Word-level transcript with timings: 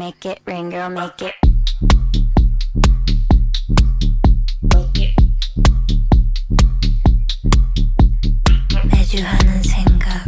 make 0.00 0.24
it 0.24 0.40
rain, 0.46 0.70
girl, 0.70 0.88
make 0.88 1.20
it. 1.20 1.34
매주 8.90 9.22
하는 9.22 9.62
생각. 9.62 10.24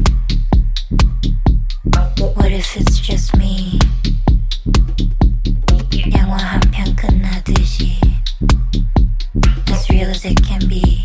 What 2.37 2.53
if 2.53 2.77
it's 2.77 3.00
just 3.00 3.37
me? 3.39 3.79
영화 6.14 6.37
한 6.37 6.61
편 6.71 6.95
끝나듯이. 6.95 7.98
As 9.71 9.89
real 9.91 10.11
as 10.11 10.27
it 10.27 10.43
can 10.46 10.69
be. 10.69 11.05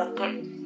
Okay. 0.00 0.40
it. 0.40 0.59